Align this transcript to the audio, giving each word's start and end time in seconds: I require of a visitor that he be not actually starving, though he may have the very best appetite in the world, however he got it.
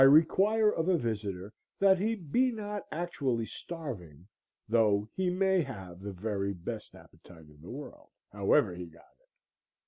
I 0.01 0.05
require 0.05 0.71
of 0.73 0.89
a 0.89 0.97
visitor 0.97 1.53
that 1.77 1.99
he 1.99 2.15
be 2.15 2.51
not 2.51 2.87
actually 2.91 3.45
starving, 3.45 4.27
though 4.67 5.07
he 5.15 5.29
may 5.29 5.61
have 5.61 5.99
the 5.99 6.11
very 6.11 6.53
best 6.55 6.95
appetite 6.95 7.45
in 7.47 7.61
the 7.61 7.69
world, 7.69 8.09
however 8.33 8.73
he 8.73 8.87
got 8.87 9.13
it. 9.21 9.29